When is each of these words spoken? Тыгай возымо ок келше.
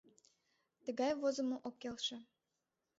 Тыгай 0.83 1.11
возымо 1.21 1.57
ок 1.67 1.75
келше. 1.81 2.17